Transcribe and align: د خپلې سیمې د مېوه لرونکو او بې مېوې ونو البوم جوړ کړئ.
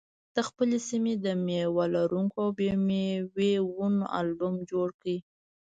د 0.35 0.37
خپلې 0.47 0.77
سیمې 0.89 1.13
د 1.25 1.27
مېوه 1.45 1.85
لرونکو 1.95 2.37
او 2.45 2.49
بې 2.57 2.71
مېوې 2.87 3.53
ونو 3.75 4.05
البوم 4.19 4.55
جوړ 4.71 4.87
کړئ. 4.99 5.17